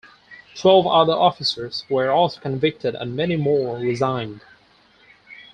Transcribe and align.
Twelve 0.55 0.87
other 0.87 1.13
officers 1.13 1.85
were 1.87 2.09
also 2.09 2.41
convicted 2.41 2.95
and 2.95 3.15
many 3.15 3.35
more 3.35 3.77
resigned. 3.77 4.41